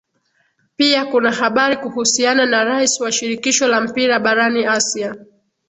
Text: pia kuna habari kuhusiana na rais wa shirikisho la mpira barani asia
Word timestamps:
pia 0.77 1.05
kuna 1.05 1.31
habari 1.31 1.77
kuhusiana 1.77 2.45
na 2.45 2.63
rais 2.63 3.01
wa 3.01 3.11
shirikisho 3.11 3.67
la 3.67 3.81
mpira 3.81 4.19
barani 4.19 4.65
asia 4.65 5.15